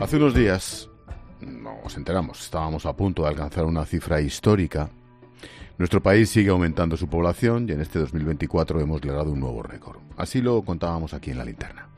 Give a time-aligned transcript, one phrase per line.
[0.00, 0.88] Hace unos días
[1.40, 4.88] nos enteramos, estábamos a punto de alcanzar una cifra histórica.
[5.76, 10.07] Nuestro país sigue aumentando su población y en este 2024 hemos logrado un nuevo récord.
[10.18, 11.88] Así lo contábamos aquí en la linterna.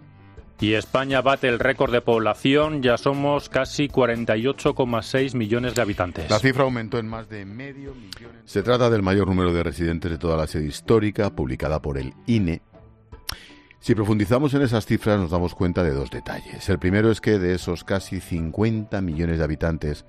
[0.61, 6.28] Y España bate el récord de población, ya somos casi 48,6 millones de habitantes.
[6.28, 8.33] La cifra aumentó en más de medio millón.
[8.45, 12.12] Se trata del mayor número de residentes de toda la serie histórica, publicada por el
[12.27, 12.61] INE.
[13.80, 16.69] Si profundizamos en esas cifras nos damos cuenta de dos detalles.
[16.69, 20.05] El primero es que de esos casi 50 millones de habitantes,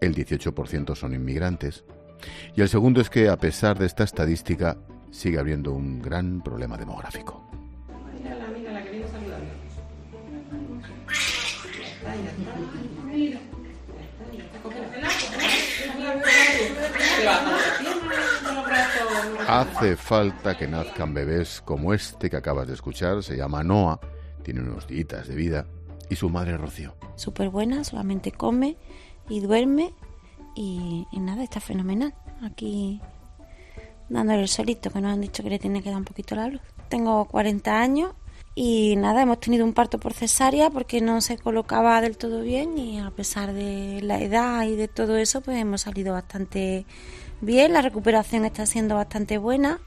[0.00, 1.84] el 18% son inmigrantes.
[2.56, 4.78] Y el segundo es que a pesar de esta estadística,
[5.10, 7.49] sigue habiendo un gran problema demográfico.
[19.48, 23.22] Hace falta que nazcan bebés como este que acabas de escuchar.
[23.22, 24.00] Se llama Noah,
[24.42, 25.66] tiene unos días de vida.
[26.08, 26.94] Y su madre Rocío.
[27.16, 28.76] Súper buena, solamente come
[29.28, 29.94] y duerme.
[30.54, 32.14] Y, y nada, está fenomenal.
[32.42, 33.00] Aquí
[34.08, 36.48] dándole el solito, que nos han dicho que le tiene que dar un poquito la
[36.48, 36.60] luz.
[36.88, 38.12] Tengo 40 años
[38.54, 42.76] y nada, hemos tenido un parto por cesárea porque no se colocaba del todo bien
[42.78, 46.84] y a pesar de la edad y de todo eso, pues hemos salido bastante
[47.40, 49.80] bien, la recuperación está siendo bastante buena.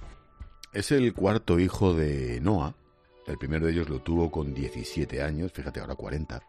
[0.72, 2.76] Es el cuarto hijo de Noah.
[3.28, 6.42] El primero de ellos lo tuvo con 17 años, fíjate ahora 40.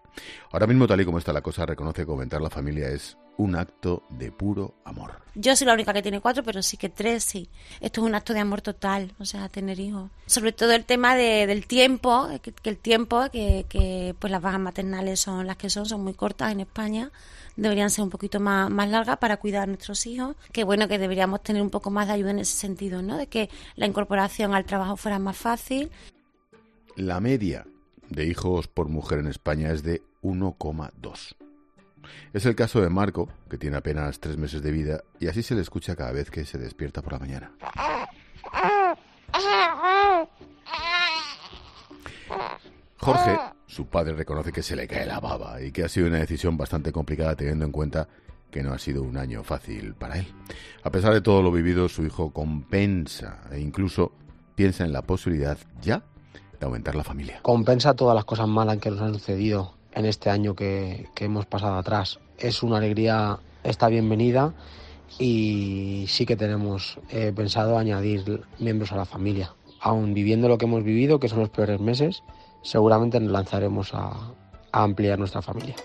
[0.52, 3.56] Ahora mismo, tal y como está la cosa, reconoce que aumentar la familia es un
[3.56, 5.20] acto de puro amor.
[5.34, 7.48] Yo soy la única que tiene cuatro, pero sí que tres, sí.
[7.80, 10.10] Esto es un acto de amor total, o sea, tener hijos.
[10.26, 14.40] Sobre todo el tema de, del tiempo, que, que el tiempo, que, que, pues las
[14.40, 17.10] bajas maternales son las que son, son muy cortas en España.
[17.56, 20.36] Deberían ser un poquito más, más largas para cuidar a nuestros hijos.
[20.52, 23.16] Que bueno, que deberíamos tener un poco más de ayuda en ese sentido, ¿no?
[23.16, 25.90] De que la incorporación al trabajo fuera más fácil.
[26.96, 27.66] La media
[28.10, 31.36] de hijos por mujer en España es de 1,2.
[32.32, 35.54] Es el caso de Marco, que tiene apenas tres meses de vida, y así se
[35.54, 37.52] le escucha cada vez que se despierta por la mañana.
[42.98, 46.18] Jorge, su padre, reconoce que se le cae la baba y que ha sido una
[46.18, 48.08] decisión bastante complicada teniendo en cuenta
[48.50, 50.26] que no ha sido un año fácil para él.
[50.82, 54.12] A pesar de todo lo vivido, su hijo compensa e incluso
[54.54, 56.02] piensa en la posibilidad ya
[56.58, 57.40] de aumentar la familia.
[57.42, 61.46] Compensa todas las cosas malas que nos han sucedido en este año que, que hemos
[61.46, 62.18] pasado atrás.
[62.38, 64.52] Es una alegría, está bienvenida
[65.18, 69.52] y sí que tenemos eh, pensado añadir miembros a la familia.
[69.80, 72.22] Aún viviendo lo que hemos vivido, que son los peores meses,
[72.62, 74.32] seguramente nos lanzaremos a,
[74.72, 75.76] a ampliar nuestra familia.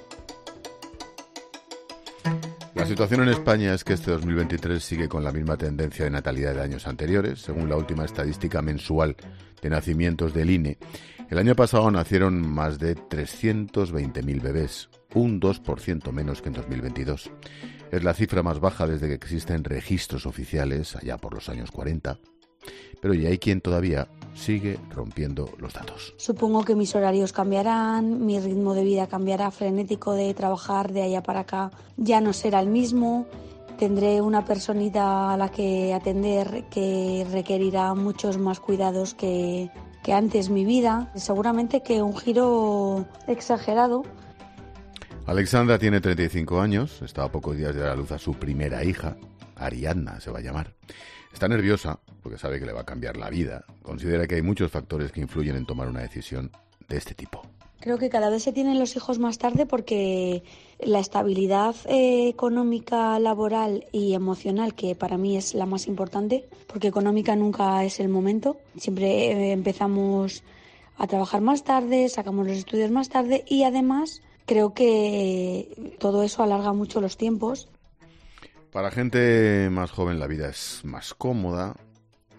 [2.80, 6.56] La situación en España es que este 2023 sigue con la misma tendencia de natalidad
[6.56, 7.42] de años anteriores.
[7.42, 9.18] Según la última estadística mensual
[9.62, 10.78] de nacimientos del INE,
[11.30, 17.30] el año pasado nacieron más de 320.000 bebés, un 2% menos que en 2022.
[17.92, 22.18] Es la cifra más baja desde que existen registros oficiales, allá por los años 40.
[23.02, 24.08] Pero ya hay quien todavía
[24.40, 26.14] sigue rompiendo los datos.
[26.18, 31.22] Supongo que mis horarios cambiarán, mi ritmo de vida cambiará, frenético de trabajar de allá
[31.22, 33.28] para acá ya no será el mismo.
[33.78, 39.70] Tendré una personita a la que atender que requerirá muchos más cuidados que,
[40.04, 41.12] que antes mi vida.
[41.16, 44.04] Seguramente que un giro exagerado.
[45.26, 48.84] Alexandra tiene 35 años, está a pocos días de dar a luz a su primera
[48.84, 49.16] hija,
[49.56, 50.74] Ariadna se va a llamar.
[51.34, 53.66] Está nerviosa porque sabe que le va a cambiar la vida.
[53.82, 56.52] Considera que hay muchos factores que influyen en tomar una decisión
[56.88, 57.42] de este tipo.
[57.80, 60.44] Creo que cada vez se tienen los hijos más tarde porque
[60.80, 66.90] la estabilidad eh, económica, laboral y emocional, que para mí es la más importante, porque
[66.90, 68.58] económica nunca es el momento.
[68.78, 70.44] Siempre eh, empezamos
[70.98, 76.44] a trabajar más tarde, sacamos los estudios más tarde y además creo que todo eso
[76.44, 77.70] alarga mucho los tiempos.
[78.72, 81.76] Para gente más joven la vida es más cómoda,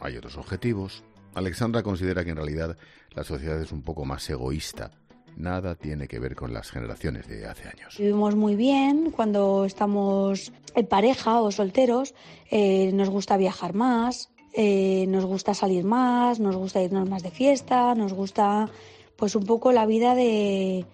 [0.00, 1.02] hay otros objetivos.
[1.34, 2.76] Alexandra considera que en realidad
[3.10, 4.90] la sociedad es un poco más egoísta
[5.36, 7.96] nada tiene que ver con las generaciones de hace años.
[7.98, 12.14] Vivimos muy bien cuando estamos en pareja o solteros,
[12.50, 17.30] eh, nos gusta viajar más, eh, nos gusta salir más, nos gusta irnos más de
[17.30, 18.68] fiesta, nos gusta
[19.16, 20.86] pues un poco la vida de,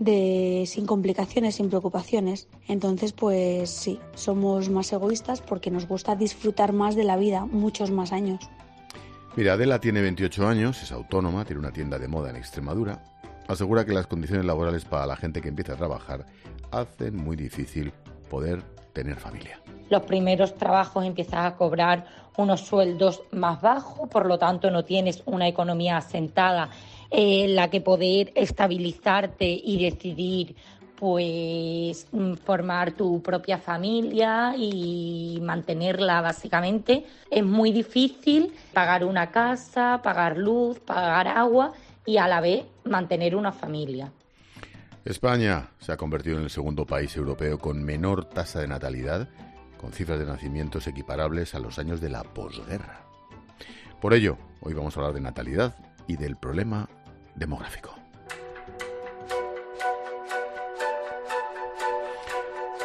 [0.00, 2.48] de sin complicaciones, sin preocupaciones.
[2.66, 7.92] Entonces, pues sí, somos más egoístas porque nos gusta disfrutar más de la vida, muchos
[7.92, 8.40] más años.
[9.36, 13.04] Mira, Adela tiene 28 años, es autónoma, tiene una tienda de moda en Extremadura.
[13.46, 16.26] Asegura que las condiciones laborales para la gente que empieza a trabajar
[16.72, 17.92] hacen muy difícil
[18.28, 18.62] poder
[18.92, 19.60] tener familia.
[19.90, 22.06] Los primeros trabajos empiezas a cobrar
[22.36, 26.70] unos sueldos más bajos, por lo tanto no tienes una economía asentada
[27.10, 30.56] en la que poder estabilizarte y decidir
[30.94, 37.04] pues mm, formar tu propia familia y mantenerla básicamente.
[37.30, 41.72] Es muy difícil pagar una casa, pagar luz, pagar agua
[42.06, 44.12] y a la vez mantener una familia.
[45.04, 49.28] España se ha convertido en el segundo país europeo con menor tasa de natalidad,
[49.80, 53.00] con cifras de nacimientos equiparables a los años de la posguerra.
[53.98, 55.74] Por ello, hoy vamos a hablar de natalidad
[56.06, 56.86] y del problema
[57.34, 57.94] demográfico.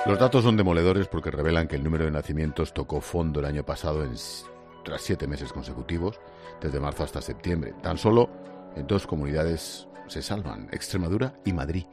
[0.05, 3.65] Los datos son demoledores porque revelan que el número de nacimientos tocó fondo el año
[3.65, 4.13] pasado en,
[4.85, 6.21] tras siete meses consecutivos,
[6.61, 7.73] desde marzo hasta septiembre.
[7.81, 8.29] Tan solo
[8.75, 11.85] en dos comunidades se salvan, Extremadura y Madrid.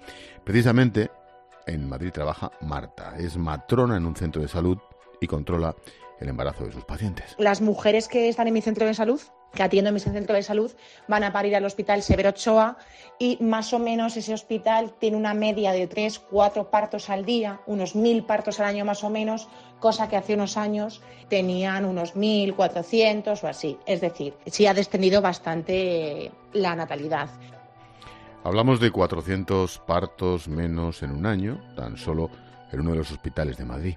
[0.44, 1.10] Precisamente
[1.66, 4.78] en Madrid trabaja Marta, es matrona en un centro de salud
[5.22, 5.74] y controla
[6.20, 7.34] el embarazo de sus pacientes.
[7.38, 9.20] Las mujeres que están en mi centro de salud
[9.54, 10.72] que atiendo en mi centro de salud
[11.08, 12.76] van a parir al hospital Severo Ochoa
[13.18, 17.60] y más o menos ese hospital tiene una media de tres, cuatro partos al día,
[17.66, 19.48] unos mil partos al año más o menos,
[19.78, 23.78] cosa que hace unos años tenían unos mil, cuatrocientos o así.
[23.86, 27.28] Es decir, sí ha descendido bastante la natalidad.
[28.44, 32.28] Hablamos de 400 partos menos en un año, tan solo
[32.72, 33.96] en uno de los hospitales de Madrid.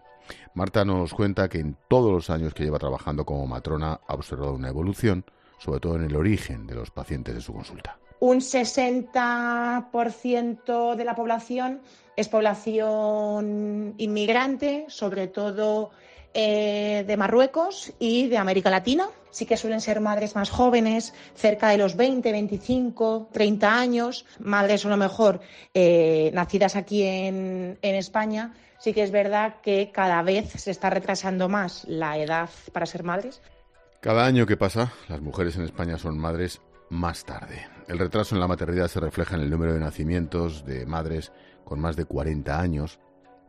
[0.54, 4.54] Marta nos cuenta que en todos los años que lleva trabajando como matrona ha observado
[4.54, 5.26] una evolución
[5.58, 7.98] sobre todo en el origen de los pacientes de su consulta.
[8.20, 11.82] Un 60% de la población
[12.16, 15.90] es población inmigrante, sobre todo
[16.38, 19.08] eh, de Marruecos y de América Latina.
[19.32, 24.86] Sí que suelen ser madres más jóvenes, cerca de los 20, 25, 30 años, madres
[24.86, 25.40] a lo mejor
[25.74, 28.54] eh, nacidas aquí en, en España.
[28.80, 33.04] Sí que es verdad que cada vez se está retrasando más la edad para ser
[33.04, 33.42] madres.
[34.02, 37.66] Cada año que pasa, las mujeres en España son madres más tarde.
[37.88, 41.32] El retraso en la maternidad se refleja en el número de nacimientos de madres
[41.64, 43.00] con más de 40 años.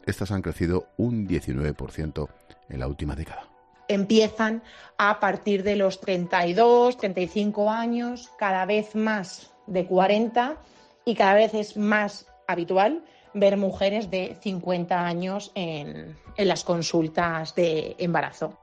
[0.06, 2.28] Estas han crecido un 19%
[2.68, 3.48] en la última década.
[3.88, 4.62] Empiezan
[4.98, 10.56] a partir de los 32, 35 años, cada vez más de 40
[11.04, 17.54] y cada vez es más habitual ver mujeres de 50 años en, en las consultas
[17.54, 18.58] de embarazo.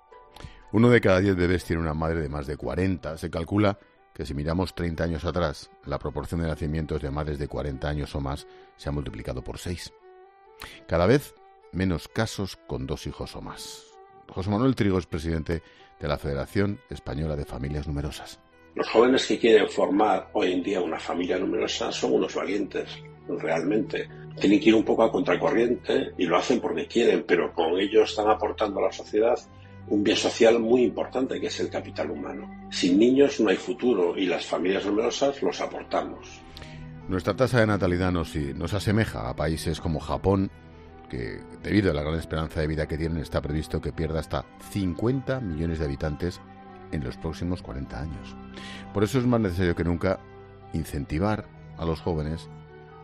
[0.71, 3.17] Uno de cada diez bebés tiene una madre de más de 40.
[3.17, 3.77] Se calcula
[4.13, 8.15] que si miramos 30 años atrás, la proporción de nacimientos de madres de 40 años
[8.15, 9.93] o más se ha multiplicado por 6.
[10.87, 11.35] Cada vez
[11.71, 13.92] menos casos con dos hijos o más.
[14.29, 15.61] José Manuel Trigo es presidente
[15.99, 18.39] de la Federación Española de Familias Numerosas.
[18.75, 22.89] Los jóvenes que quieren formar hoy en día una familia numerosa son unos valientes,
[23.27, 24.09] realmente.
[24.39, 28.03] Tienen que ir un poco a contracorriente y lo hacen porque quieren, pero con ello
[28.03, 29.37] están aportando a la sociedad
[29.87, 32.49] un bien social muy importante que es el capital humano.
[32.71, 36.41] Sin niños no hay futuro y las familias numerosas los aportamos.
[37.07, 40.49] Nuestra tasa de natalidad nos, nos asemeja a países como Japón,
[41.13, 44.45] que debido a la gran esperanza de vida que tienen está previsto que pierda hasta
[44.71, 46.41] 50 millones de habitantes
[46.91, 48.35] en los próximos 40 años.
[48.93, 50.19] Por eso es más necesario que nunca
[50.73, 51.45] incentivar
[51.77, 52.49] a los jóvenes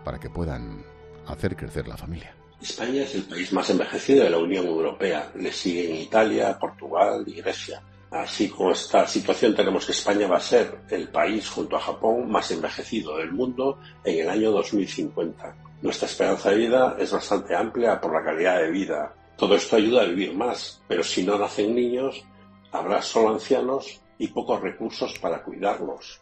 [0.04, 0.84] para que puedan
[1.28, 2.36] hacer crecer la familia.
[2.62, 5.32] España es el país más envejecido de la Unión Europea.
[5.36, 7.82] Le siguen Italia, Portugal y Grecia.
[8.12, 12.30] Así con esta situación tenemos que España va a ser el país junto a Japón
[12.30, 15.69] más envejecido del mundo en el año 2050.
[15.82, 19.16] Nuestra esperanza de vida es bastante amplia por la calidad de vida.
[19.38, 22.26] Todo esto ayuda a vivir más, pero si no nacen niños,
[22.72, 26.22] habrá solo ancianos y pocos recursos para cuidarlos.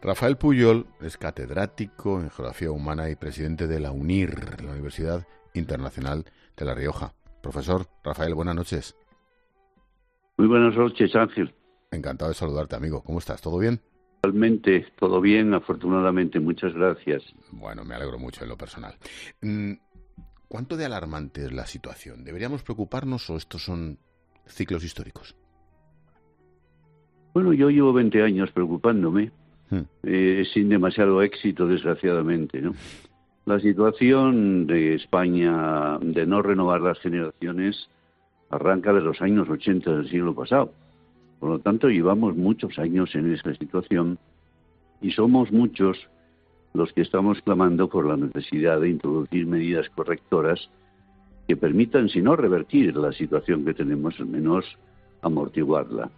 [0.00, 6.24] Rafael Puyol es catedrático en Geografía Humana y presidente de la UNIR, la Universidad Internacional
[6.56, 7.14] de La Rioja.
[7.42, 8.96] Profesor Rafael, buenas noches.
[10.36, 11.54] Muy buenas noches, Ángel.
[11.90, 13.02] Encantado de saludarte, amigo.
[13.02, 13.40] ¿Cómo estás?
[13.40, 13.80] ¿Todo bien?
[14.24, 16.40] Realmente, todo bien, afortunadamente.
[16.40, 17.22] Muchas gracias.
[17.50, 18.94] Bueno, me alegro mucho en lo personal.
[19.40, 19.72] Mm,
[20.48, 22.24] ¿Cuánto de alarmante es la situación?
[22.24, 23.98] ¿Deberíamos preocuparnos o estos son
[24.46, 25.36] ciclos históricos?
[27.32, 29.32] Bueno, yo llevo 20 años preocupándome
[29.70, 29.82] Hmm.
[30.02, 32.60] Eh, sin demasiado éxito, desgraciadamente.
[32.60, 32.74] ¿no?
[33.46, 37.88] La situación de España de no renovar las generaciones
[38.50, 40.72] arranca de los años 80 del siglo pasado.
[41.44, 44.18] Por lo tanto, llevamos muchos años en esa situación
[45.02, 45.98] y somos muchos
[46.72, 50.70] los que estamos clamando por la necesidad de introducir medidas correctoras
[51.46, 54.64] que permitan, si no revertir la situación que tenemos, al menos
[55.20, 56.10] amortiguarla.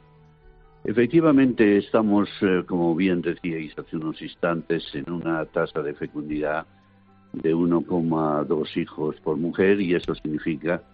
[0.84, 6.68] Efectivamente, estamos, eh, como bien decíais hace unos instantes, en una tasa de fecundidad
[7.32, 10.84] de 1,2 hijos por mujer y eso significa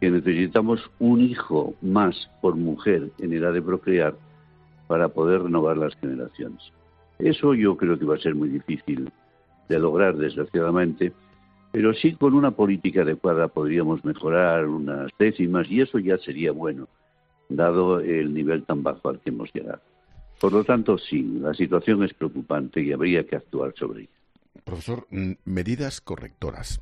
[0.00, 4.14] que necesitamos un hijo más por mujer en edad de procrear
[4.86, 6.62] para poder renovar las generaciones.
[7.18, 9.10] Eso yo creo que va a ser muy difícil
[9.68, 11.12] de lograr, desgraciadamente,
[11.72, 16.88] pero sí con una política adecuada podríamos mejorar unas décimas y eso ya sería bueno
[17.48, 19.80] dado el nivel tan bajo al que hemos llegado.
[20.40, 24.10] Por lo tanto, sí, la situación es preocupante y habría que actuar sobre ella.
[24.64, 26.80] Profesor, mm, medidas correctoras.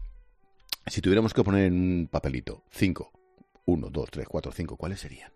[0.86, 3.10] Si tuviéramos que poner en un papelito cinco,
[3.66, 5.30] uno, dos, tres, cuatro, cinco, ¿cuáles serían?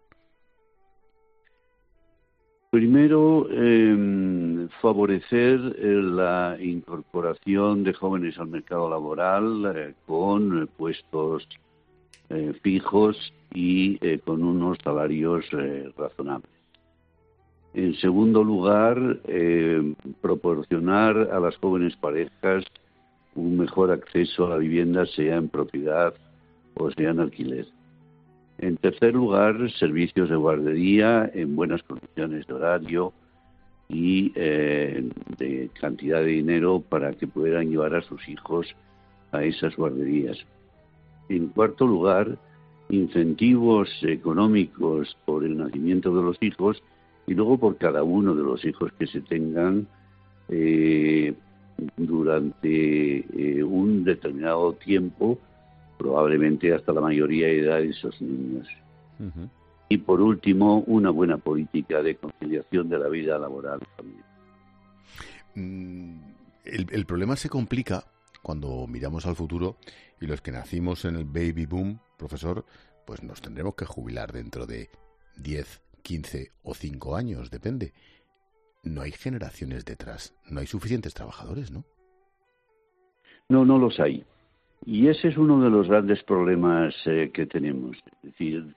[2.70, 11.48] Primero, em, favorecer eh, la incorporación de jóvenes al mercado laboral eh, con puestos
[12.32, 16.48] eh, fijos y eh, con unos salarios eh, razonables.
[17.74, 19.20] En segundo lugar,
[20.20, 22.64] proporcionar a las jóvenes parejas
[23.40, 26.14] un mejor acceso a la vivienda, sea en propiedad
[26.74, 27.66] o sea en alquiler.
[28.58, 33.12] En tercer lugar, servicios de guardería en buenas condiciones de horario
[33.88, 38.74] y de cantidad de dinero para que puedan llevar a sus hijos
[39.32, 40.38] a esas guarderías.
[41.28, 42.38] En cuarto lugar,
[42.90, 46.82] incentivos económicos por el nacimiento de los hijos
[47.26, 49.86] y luego por cada uno de los hijos que se tengan
[50.48, 51.32] eh,
[51.96, 55.38] durante eh, un determinado tiempo,
[55.98, 58.68] probablemente hasta la mayoría de edad de esos niños.
[59.88, 64.24] Y por último, una buena política de conciliación de la vida laboral familiar.
[65.54, 66.20] Mm,
[66.64, 68.04] el problema se complica
[68.42, 69.76] cuando miramos al futuro
[70.20, 72.64] y los que nacimos en el baby boom, profesor,
[73.06, 74.90] pues nos tendremos que jubilar dentro de
[75.36, 77.92] 10, 15 o 5 años, depende.
[78.82, 81.84] No hay generaciones detrás, no hay suficientes trabajadores, ¿no?
[83.48, 84.24] No, no los hay.
[84.86, 87.96] Y ese es uno de los grandes problemas eh, que tenemos.
[87.96, 88.74] Es decir,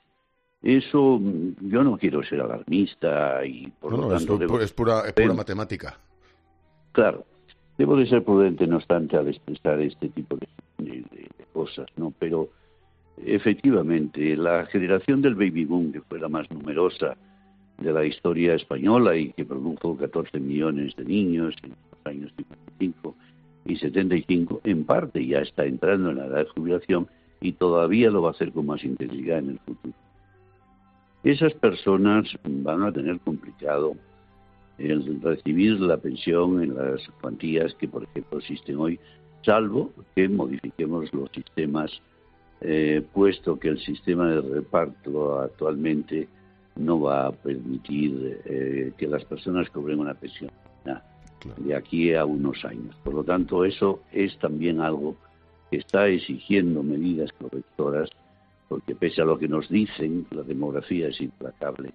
[0.62, 1.20] eso,
[1.62, 4.36] yo no quiero ser alarmista y por lo tanto...
[4.60, 5.98] Es, pura, es pura matemática.
[6.92, 7.26] Claro,
[7.78, 10.48] Debo de ser prudente, no obstante, al expresar este tipo de,
[11.52, 12.12] cosas, ¿no?
[12.18, 12.50] Pero
[13.18, 17.16] efectivamente, la generación del baby boom, que fue la más numerosa
[17.78, 23.16] de la historia española y que produjo 14 millones de niños en los años 55
[23.66, 27.08] y 75, en parte ya está entrando en la edad de jubilación
[27.42, 29.94] y todavía lo va a hacer con más intensidad en el futuro.
[31.24, 33.96] Esas personas van a tener complicado
[34.78, 39.00] el recibir la pensión en las cuantías que, por ejemplo, existen hoy,
[39.44, 41.92] salvo que modifiquemos los sistemas,
[42.62, 46.28] eh, puesto que el sistema de reparto actualmente
[46.76, 50.52] no va a permitir eh, que las personas cobren una pensión
[51.58, 52.96] de aquí a unos años.
[53.04, 55.18] Por lo tanto, eso es también algo
[55.70, 58.10] que está exigiendo medidas correctoras,
[58.70, 61.92] porque pese a lo que nos dicen, la demografía es implacable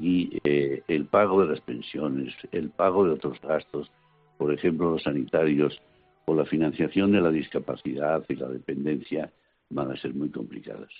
[0.00, 3.90] y eh, el pago de las pensiones, el pago de otros gastos,
[4.38, 5.80] por ejemplo los sanitarios
[6.26, 9.32] o la financiación de la discapacidad y la dependencia
[9.70, 10.90] van a ser muy complicadas.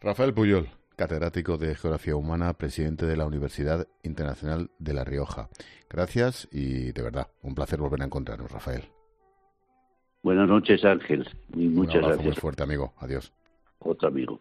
[0.00, 5.48] Rafael Puyol, catedrático de Geografía Humana, presidente de la Universidad Internacional de La Rioja.
[5.88, 8.84] Gracias y de verdad, un placer volver a encontrarnos, Rafael.
[10.22, 11.28] Buenas noches, Ángel.
[11.54, 12.34] Y muchas un abrazo gracias.
[12.34, 12.94] Muy fuerte, amigo.
[12.98, 13.32] Adiós.
[13.78, 14.40] Otro amigo.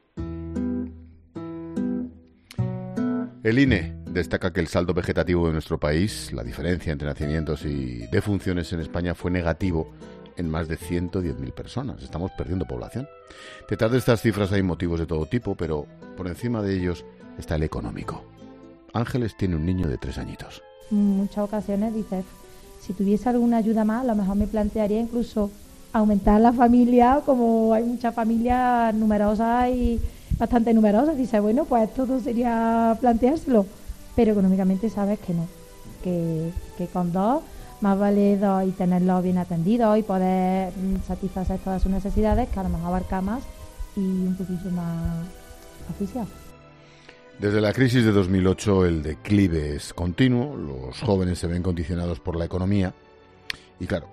[3.43, 8.07] El INE destaca que el saldo vegetativo de nuestro país, la diferencia entre nacimientos y
[8.07, 9.93] defunciones en España, fue negativo
[10.37, 12.01] en más de 110.000 personas.
[12.01, 13.07] Estamos perdiendo población.
[13.69, 15.85] Detrás de estas cifras hay motivos de todo tipo, pero
[16.17, 17.05] por encima de ellos
[17.37, 18.23] está el económico.
[18.93, 20.61] Ángeles tiene un niño de tres añitos.
[20.91, 22.23] En muchas ocasiones dices,
[22.81, 25.49] si tuviese alguna ayuda más, a lo mejor me plantearía incluso
[25.91, 29.99] aumentar la familia, como hay muchas familias numerosas y
[30.37, 33.65] bastante numerosas, dice, bueno, pues todo sería planteárselo,
[34.15, 35.47] pero económicamente sabes que no,
[36.03, 37.41] que, que con dos
[37.85, 42.59] más vale dos y tenerlos bien atendidos y poder mm, satisfacer todas sus necesidades, que
[42.59, 43.43] a lo mejor abarca más
[43.95, 45.27] y un poquito más
[45.91, 46.25] oficial.
[47.37, 52.37] Desde la crisis de 2008 el declive es continuo, los jóvenes se ven condicionados por
[52.37, 52.91] la economía
[53.79, 54.07] y claro,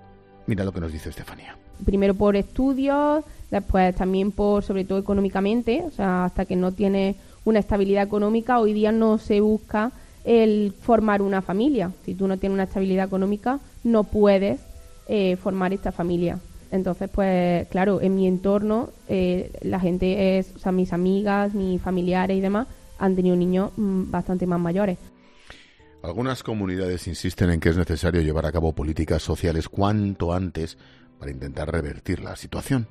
[0.46, 1.56] mira lo que nos dice Estefanía.
[1.82, 7.16] Primero por estudios, después también por, sobre todo económicamente, o sea, hasta que no tiene
[7.46, 9.92] una estabilidad económica, hoy día no se busca
[10.24, 11.92] el formar una familia.
[12.04, 14.60] Si tú no tienes una estabilidad económica, no puedes
[15.08, 16.38] eh, formar esta familia.
[16.70, 21.80] Entonces, pues claro, en mi entorno, eh, la gente es, o sea, mis amigas, mis
[21.82, 22.66] familiares y demás,
[22.98, 24.98] han tenido niños mm, bastante más mayores.
[26.02, 30.78] Algunas comunidades insisten en que es necesario llevar a cabo políticas sociales cuanto antes
[31.18, 32.88] para intentar revertir la situación.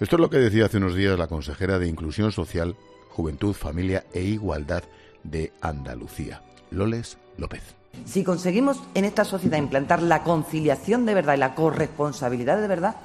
[0.00, 2.74] Esto es lo que decía hace unos días la consejera de Inclusión Social,
[3.10, 4.82] Juventud, Familia e Igualdad
[5.24, 7.74] de Andalucía, Loles López.
[8.04, 12.96] Si conseguimos en esta sociedad implantar la conciliación de verdad y la corresponsabilidad de verdad,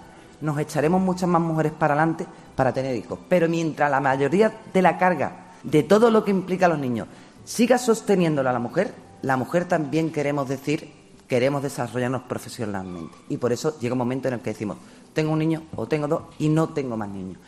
[0.42, 3.20] nos echaremos muchas más mujeres para adelante para tener hijos.
[3.30, 7.08] Pero mientras la mayoría de la carga de todo lo que implica a los niños
[7.44, 10.92] siga sosteniéndola a la mujer, la mujer también queremos decir,
[11.28, 13.16] queremos desarrollarnos profesionalmente.
[13.30, 14.78] Y por eso llega un momento en el que decimos,
[15.14, 17.40] tengo un niño o tengo dos y no tengo más niños.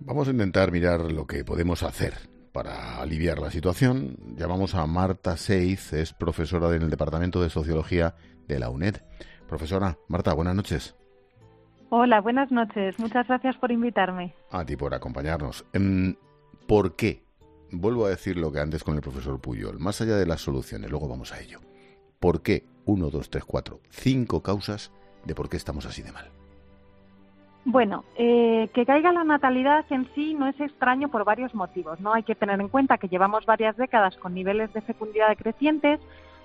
[0.00, 4.16] Vamos a intentar mirar lo que podemos hacer para aliviar la situación.
[4.36, 8.14] Llamamos a Marta Seiz, es profesora en el Departamento de Sociología
[8.46, 8.96] de la UNED.
[9.48, 10.94] Profesora, Marta, buenas noches.
[11.90, 12.98] Hola, buenas noches.
[12.98, 14.34] Muchas gracias por invitarme.
[14.50, 15.64] A ti por acompañarnos.
[15.72, 16.14] Em,
[16.66, 17.22] ¿Por qué
[17.72, 20.90] vuelvo a decir lo que antes con el profesor Puyol, más allá de las soluciones,
[20.90, 21.60] luego vamos a ello.
[22.20, 22.64] ¿Por qué?
[22.84, 24.92] Uno, dos, tres, cuatro, cinco causas
[25.24, 26.30] de por qué estamos así de mal.
[27.64, 32.00] Bueno, eh, que caiga la natalidad en sí no es extraño por varios motivos.
[32.00, 36.00] No hay que tener en cuenta que llevamos varias décadas con niveles de fecundidad crecientes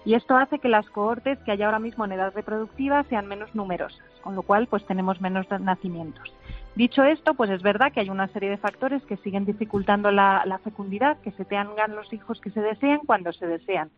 [0.05, 3.53] y esto hace que las cohortes que hay ahora mismo en edad reproductiva sean menos
[3.55, 6.31] numerosas, con lo cual pues tenemos menos nacimientos.
[6.75, 10.61] Dicho esto, pues es verdad que hay una serie de factores que siguen dificultando la,
[10.63, 13.89] fecundidad, que se tengan los hijos que se desean cuando se desean.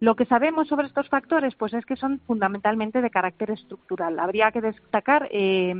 [0.00, 4.18] Lo que sabemos sobre estos factores, pues es que son fundamentalmente de carácter estructural.
[4.18, 5.74] Habría que destacar eh,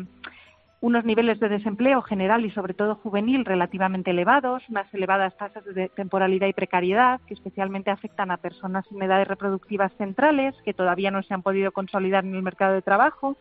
[0.80, 5.88] unos niveles de desempleo general y sobre todo juvenil relativamente elevados, unas elevadas tasas de
[5.88, 11.22] temporalidad y precariedad que especialmente afectan a personas en edades reproductivas centrales que todavía no
[11.22, 13.36] se han podido consolidar en el mercado de trabajo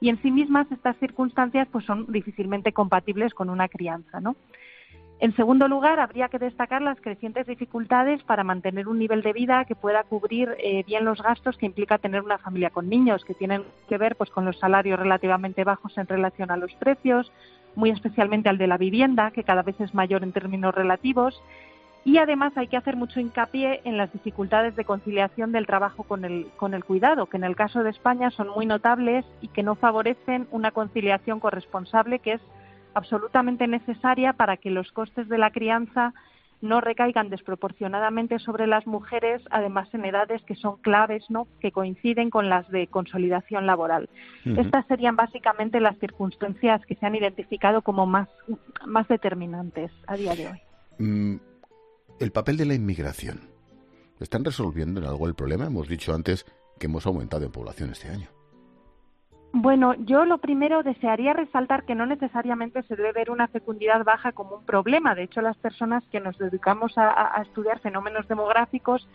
[0.00, 4.34] y en sí mismas estas circunstancias pues son difícilmente compatibles con una crianza, ¿no?
[5.22, 9.64] En segundo lugar, habría que destacar las crecientes dificultades para mantener un nivel de vida
[9.66, 13.34] que pueda cubrir eh, bien los gastos que implica tener una familia con niños, que
[13.34, 17.30] tienen que ver pues, con los salarios relativamente bajos en relación a los precios,
[17.76, 21.40] muy especialmente al de la vivienda, que cada vez es mayor en términos relativos,
[22.04, 26.24] y además hay que hacer mucho hincapié en las dificultades de conciliación del trabajo con
[26.24, 29.62] el, con el cuidado, que en el caso de España son muy notables y que
[29.62, 32.40] no favorecen una conciliación corresponsable que es
[32.94, 36.14] absolutamente necesaria para que los costes de la crianza
[36.62, 41.48] no recaigan desproporcionadamente sobre las mujeres, además en edades que son claves, ¿no?
[41.60, 44.08] que coinciden con las de consolidación laboral.
[44.44, 48.28] Estas serían básicamente las circunstancias que se han identificado como más,
[48.86, 50.60] más determinantes a día de hoy.
[50.98, 51.36] Mm,
[52.20, 53.40] el papel de la inmigración.
[54.20, 55.66] ¿Están resolviendo en algo el problema?
[55.66, 56.46] Hemos dicho antes
[56.78, 58.28] que hemos aumentado en población este año.
[59.54, 64.32] Bueno, yo lo primero desearía resaltar que no necesariamente se debe ver una fecundidad baja
[64.32, 65.14] como un problema.
[65.14, 69.06] De hecho, las personas que nos dedicamos a, estudiar fenómenos demográficos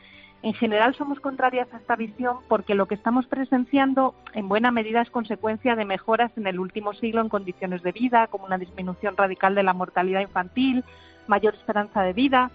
[0.44, 5.02] en general somos contrarias a esta visión porque lo que estamos presenciando en buena medida
[5.02, 9.18] es consecuencia de mejoras en el último siglo en condiciones de vida, como una disminución
[9.18, 10.84] radical de la mortalidad infantil,
[11.26, 12.52] mayor esperanza de vida,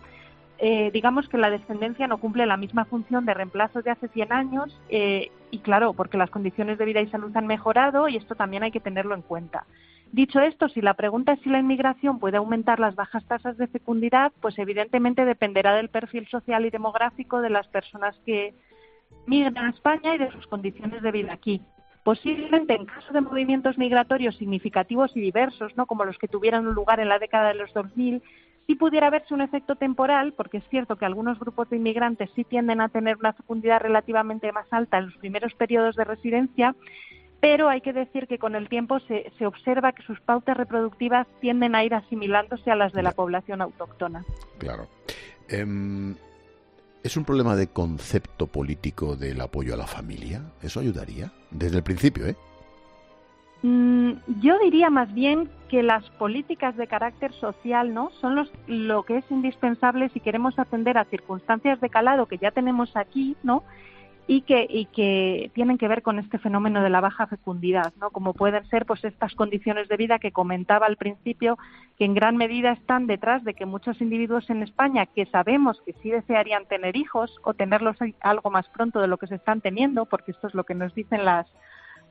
[0.58, 4.32] eh, digamos que la descendencia no cumple la misma función de reemplazo de hace 100
[4.32, 8.34] años eh, y claro, porque las condiciones de vida y salud han mejorado y esto
[8.34, 9.66] también hay que tenerlo en cuenta.
[10.12, 13.66] Dicho esto, si la pregunta es si la inmigración puede aumentar las bajas tasas de
[13.66, 18.54] fecundidad, pues evidentemente dependerá del perfil social y demográfico de las personas que
[19.26, 21.62] migran a España y de sus condiciones de vida aquí.
[22.04, 25.86] Posiblemente en caso de movimientos migratorios significativos y diversos, ¿no?
[25.86, 28.22] como los que tuvieran lugar en la década de los 2000,
[28.66, 32.44] sí pudiera verse un efecto temporal, porque es cierto que algunos grupos de inmigrantes sí
[32.44, 36.74] tienden a tener una fecundidad relativamente más alta en los primeros periodos de residencia,
[37.40, 41.26] pero hay que decir que con el tiempo se, se observa que sus pautas reproductivas
[41.40, 44.24] tienden a ir asimilándose a las de la población autóctona.
[44.58, 44.86] Claro.
[45.48, 46.14] Em,
[47.02, 50.52] ¿Es un problema de concepto político del apoyo a la familia?
[50.62, 51.32] ¿Eso ayudaría?
[51.50, 52.36] Desde el principio, ¿eh?
[53.62, 59.04] Mm, yo diría más bien que las políticas de carácter social no son los, lo
[59.04, 63.62] que es indispensable si queremos atender a circunstancias de calado que ya tenemos aquí, ¿no?
[64.26, 68.10] Y que, y que tienen que ver con este fenómeno de la baja fecundidad, ¿no?
[68.10, 71.56] Como pueden ser pues estas condiciones de vida que comentaba al principio,
[71.98, 75.92] que en gran medida están detrás de que muchos individuos en España que sabemos que
[76.02, 80.06] sí desearían tener hijos o tenerlos algo más pronto de lo que se están teniendo,
[80.06, 81.46] porque esto es lo que nos dicen las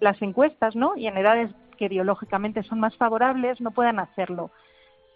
[0.01, 0.97] las encuestas, ¿no?
[0.97, 4.51] Y en edades que biológicamente son más favorables no puedan hacerlo.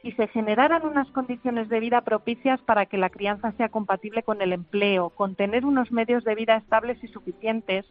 [0.01, 4.41] Si se generaran unas condiciones de vida propicias para que la crianza sea compatible con
[4.41, 7.85] el empleo, con tener unos medios de vida estables y suficientes,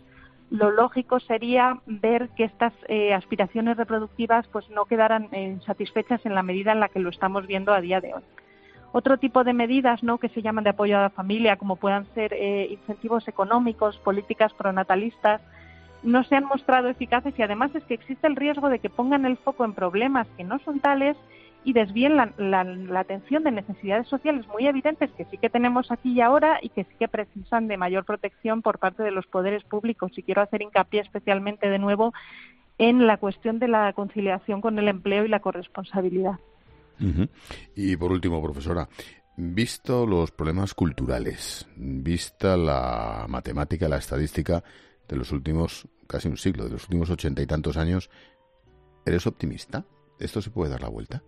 [0.50, 6.34] lo lógico sería ver que estas eh, aspiraciones reproductivas pues no quedaran eh, satisfechas en
[6.34, 8.22] la medida en la que lo estamos viendo a día de hoy.
[8.92, 10.18] otro tipo de medidas ¿no?
[10.18, 14.52] que se llaman de apoyo a la familia, como puedan ser eh, incentivos económicos, políticas
[14.52, 15.40] pronatalistas,
[16.04, 19.24] no se han mostrado eficaces y además es que existe el riesgo de que pongan
[19.24, 21.16] el foco en problemas que no son tales
[21.64, 26.20] y desvíen la, atención de necesidades sociales muy evidentes que sí que tenemos aquí y
[26.20, 30.12] ahora y que sí que precisan de mayor protección por parte de los poderes públicos.
[30.16, 32.12] Y quiero hacer hincapié especialmente de nuevo
[32.76, 36.38] en la cuestión de la conciliación con el empleo y la corresponsabilidad.
[37.74, 38.88] Y por último, profesora,
[39.36, 44.62] visto los problemas culturales, vista la matemática, la estadística
[45.08, 48.10] de los últimos casi un siglo, de los últimos ochenta y tantos años,
[49.04, 49.84] ¿eres optimista?
[50.18, 51.22] ¿Esto se puede dar la vuelta?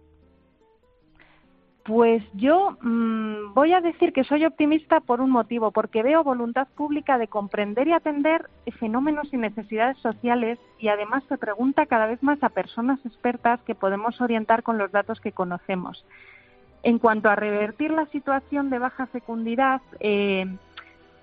[1.85, 6.67] Pues yo mm, voy a decir que soy optimista por un motivo, porque veo voluntad
[6.77, 12.21] pública de comprender y atender fenómenos y necesidades sociales y además se pregunta cada vez
[12.25, 16.05] más a personas expertas que podemos orientar con los datos que conocemos.
[16.83, 20.47] En cuanto a revertir la situación de baja fecundidad, eh,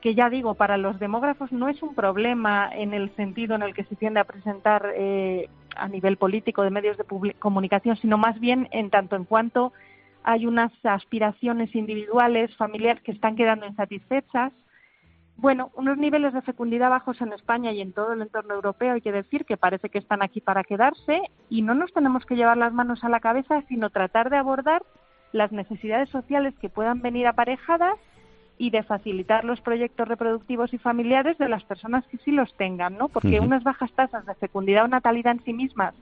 [0.03, 3.73] que ya digo, para los demógrafos no es un problema en el sentido en el
[3.73, 7.05] que se tiende a presentar eh, a nivel político de medios de
[7.39, 9.71] comunicación, sino más bien en tanto en cuanto
[10.21, 14.51] hay unas aspiraciones individuales, familiares que están quedando insatisfechas.
[15.37, 19.01] Bueno, unos niveles de fecundidad bajos en España y en todo el entorno europeo, hay
[19.01, 22.57] que decir que parece que están aquí para quedarse y no nos tenemos que llevar
[22.57, 24.83] las manos a la cabeza, sino tratar de abordar
[25.31, 27.95] las necesidades sociales que puedan venir aparejadas
[28.63, 32.97] y de facilitar los proyectos reproductivos y familiares de las personas que sí los tengan,
[32.97, 33.10] ¿no?
[33.10, 35.93] Porque unas bajas tasas de fecundidad o natalidad en sí mismas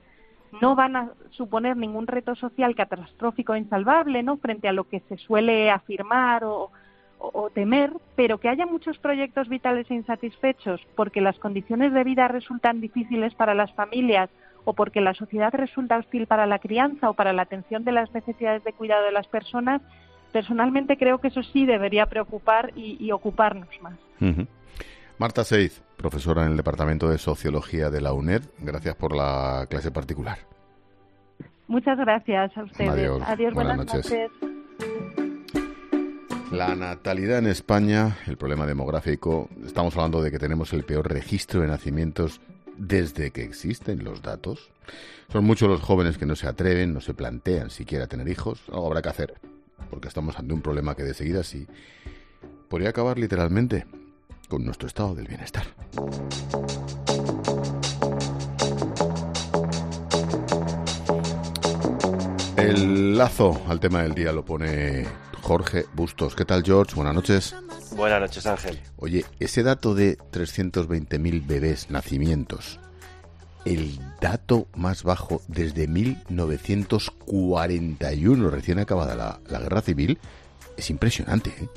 [0.60, 4.36] no van a suponer ningún reto social catastrófico e insalvable, ¿no?
[4.36, 6.70] Frente a lo que se suele afirmar o,
[7.52, 12.80] temer, pero que haya muchos proyectos vitales e insatisfechos porque las condiciones de vida resultan
[12.80, 14.30] difíciles para las familias
[14.64, 18.12] o porque la sociedad resulta hostil para la crianza o para la atención de las
[18.12, 19.82] necesidades de cuidado de las personas,
[20.32, 23.94] personalmente creo que eso sí debería preocupar y, ocuparnos más.
[25.18, 28.42] Marta Seiz, profesora en el Departamento de Sociología de la UNED.
[28.58, 30.38] Gracias por la clase particular.
[31.68, 32.90] Muchas gracias a ustedes.
[33.24, 34.30] Adiós, buenas, noches.
[36.50, 41.62] La natalidad en España, el problema demográfico, estamos hablando de que tenemos el peor registro
[41.62, 42.42] de nacimientos
[42.76, 44.70] desde que existen los datos.
[45.30, 48.64] Son muchos los jóvenes que no se atreven, no se plantean siquiera tener hijos.
[48.68, 49.34] Algo habrá que hacer,
[49.90, 51.66] porque estamos ante un problema que de seguida sí
[52.68, 53.86] podría acabar literalmente
[54.48, 55.66] con nuestro estado del bienestar.
[62.56, 65.04] El lazo al tema del día lo pone
[65.42, 66.34] Jorge Bustos.
[66.34, 66.94] ¿Qué tal, George?
[66.94, 67.56] Buenas noches.
[67.96, 68.80] Buenas noches, Ángel.
[68.96, 72.78] Oye, ese dato de 320.000 bebés nacimientos,
[73.64, 80.18] el dato más bajo desde 1941, recién acabada la, guerra civil,
[80.76, 81.50] es impresionante.
[81.50, 81.68] ¿eh?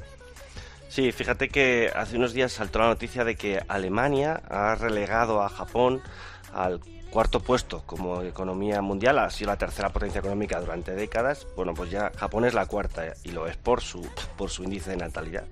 [0.90, 5.50] Sí, fíjate que hace unos días saltó la noticia de que Alemania ha relegado a
[5.50, 6.02] Japón
[6.54, 11.48] al cuarto puesto como economía mundial, ha sido la tercera potencia económica durante décadas.
[11.56, 14.06] Bueno, pues ya Japón es la cuarta y lo es por su,
[14.38, 15.46] por su índice de natalidad.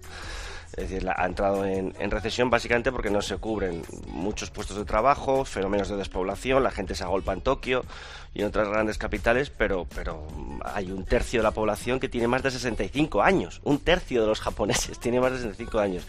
[0.75, 5.45] Es decir, ha entrado en, recesión básicamente porque no se cubren muchos puestos de trabajo,
[5.45, 7.85] fenómenos de despoblación, la gente se agolpa en Tokio
[8.33, 10.27] y en otras grandes capitales, pero, pero
[10.63, 13.61] hay un tercio de la población que tiene más de 65 años.
[13.63, 16.07] Un tercio de los japoneses tiene más de 65 años.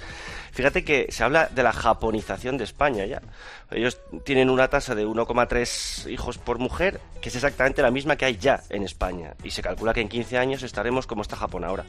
[0.53, 3.21] Fíjate que se habla de la japonización de España ya.
[3.71, 8.25] Ellos tienen una tasa de 1,3 hijos por mujer, que es exactamente la misma que
[8.25, 9.35] hay ya en España.
[9.43, 11.85] Y se calcula que en 15 años estaremos como está Japón ahora.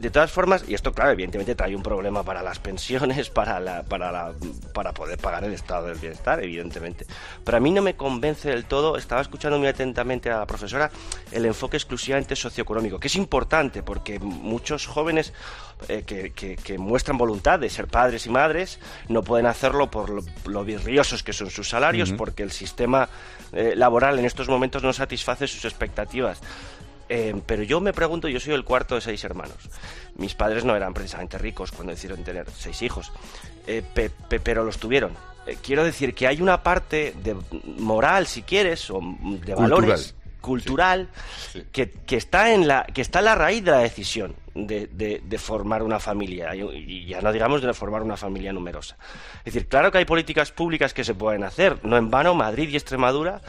[0.00, 3.82] De todas formas, y esto, claro, evidentemente trae un problema para las pensiones, para, la,
[3.82, 4.32] para, la,
[4.72, 7.04] para poder pagar el estado del bienestar, evidentemente.
[7.44, 10.90] Pero a mí no me convence del todo, estaba escuchando muy atentamente a la profesora,
[11.32, 15.34] el enfoque exclusivamente socioeconómico, que es importante porque muchos jóvenes
[15.88, 20.64] eh, que, muestran voluntad de ser padres y madres no pueden hacerlo por lo, lo
[20.64, 23.10] virriosos que son sus salarios, porque el sistema
[23.52, 26.40] eh, laboral en estos momentos no satisface sus expectativas.
[27.12, 29.56] Eh, pero yo me pregunto, yo soy el cuarto de seis hermanos.
[30.14, 33.10] Mis padres no eran precisamente ricos cuando decidieron tener seis hijos,
[33.66, 33.82] eh,
[34.44, 35.10] pero los tuvieron.
[35.44, 39.00] Eh, quiero decir que hay una parte de moral, si quieres, o
[39.44, 41.08] de valores cultural
[41.72, 45.82] Que, está en la que está en la raíz de la decisión de, de, formar
[45.82, 48.96] una familia y ya no digamos de formar una familia numerosa.
[49.38, 52.68] Es decir claro que hay políticas públicas que se pueden hacer no en vano Madrid
[52.68, 53.40] y Extremadura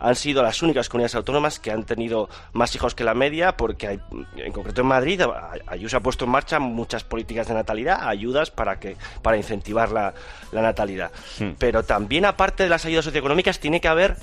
[0.00, 3.86] han sido las únicas comunidades autónomas que han tenido más hijos que la media, porque
[3.86, 4.00] hay,
[4.36, 5.20] en concreto en Madrid
[5.66, 10.14] Ayuso ha puesto en marcha muchas políticas de natalidad, ayudas para que para incentivar la,
[10.52, 11.12] natalidad.
[11.58, 14.16] Pero también aparte de las ayudas socioeconómicas tiene que haber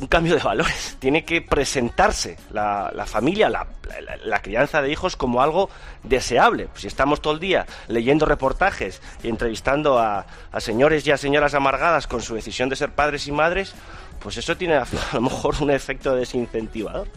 [0.00, 0.96] un cambio de valores.
[1.00, 5.70] Tiene que presentarse la, familia, la, crianza de hijos como algo
[6.02, 6.68] deseable.
[6.74, 10.26] si estamos todo el día leyendo reportajes y entrevistando a,
[10.58, 13.74] señores y a señoras amargadas con su decisión de ser padres y madres,
[14.20, 17.08] pues eso tiene a, lo mejor un efecto desincentivador.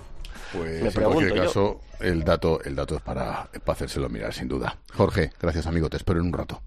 [0.54, 4.78] Pues en cualquier caso, el dato, el dato es para, para hacérselo mirar, sin duda.
[4.94, 6.62] Jorge, gracias amigo, te espero en un rato.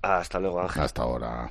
[0.00, 0.82] Hasta luego, Ángel.
[0.82, 1.50] Hasta ahora.